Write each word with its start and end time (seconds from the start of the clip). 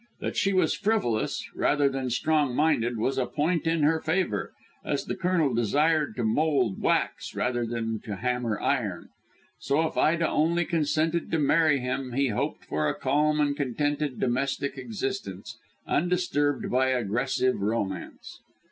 That 0.19 0.35
she 0.35 0.51
was 0.51 0.73
frivolous, 0.75 1.47
rather 1.53 1.87
than 1.87 2.09
strong 2.09 2.55
minded, 2.55 2.97
was 2.97 3.19
a 3.19 3.27
point 3.27 3.67
in 3.67 3.83
her 3.83 3.99
favour, 3.99 4.51
as 4.83 5.05
the 5.05 5.13
Colonel 5.13 5.53
desired 5.53 6.15
to 6.15 6.23
mould 6.23 6.81
wax 6.81 7.35
rather 7.35 7.67
than 7.67 7.99
to 8.05 8.15
hammer 8.15 8.59
iron. 8.59 9.09
So 9.59 9.85
if 9.87 9.97
Ida 9.97 10.27
only 10.27 10.65
consented 10.65 11.29
to 11.29 11.37
marry 11.37 11.77
him 11.77 12.13
he 12.13 12.29
hoped 12.29 12.65
for 12.65 12.89
a 12.89 12.95
calm 12.99 13.39
and 13.39 13.55
contented 13.55 14.19
domestic 14.19 14.75
existence, 14.75 15.59
undisturbed 15.85 16.71
by 16.71 16.87
aggressive 16.87 17.61
romance. 17.61 18.39